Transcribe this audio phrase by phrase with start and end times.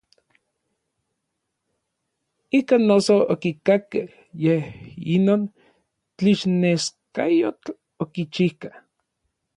[2.59, 4.09] Ikan noso okikakkej
[4.43, 4.63] yej
[5.15, 5.41] inon
[6.17, 7.69] tlixneskayotl
[8.03, 8.69] okichijka.